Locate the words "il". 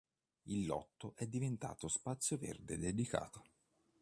0.47-0.65